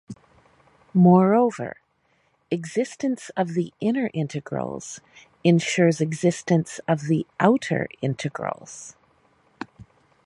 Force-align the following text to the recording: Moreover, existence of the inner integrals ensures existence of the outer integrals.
Moreover, 0.95 1.77
existence 2.49 3.29
of 3.37 3.49
the 3.49 3.71
inner 3.79 4.09
integrals 4.15 4.99
ensures 5.43 6.01
existence 6.01 6.79
of 6.87 7.01
the 7.03 7.27
outer 7.39 7.87
integrals. 8.01 8.95